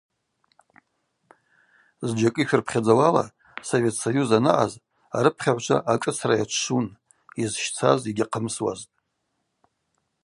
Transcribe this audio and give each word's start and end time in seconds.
Зджьакӏы 2.07 2.41
йшырпхьадзауала, 2.43 3.23
Совет 3.69 3.95
Союз 4.03 4.29
анаъаз 4.37 4.71
арыпхьагӏвчва 5.17 5.77
ашӏыцра 5.91 6.33
йачвшвун, 6.39 6.85
йызщцаз 7.39 7.99
йгьахъымсуазтӏ. 8.09 8.91